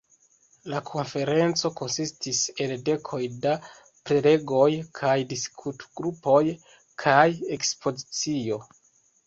La 0.73 0.77
konferenco 0.85 1.69
konsistis 1.81 2.39
el 2.65 2.73
dekoj 2.87 3.19
da 3.45 3.53
prelegoj 4.09 4.67
kaj 5.03 5.13
diskutgrupoj 5.37 6.41
kaj 7.07 7.29
ekspozicio. 7.61 8.63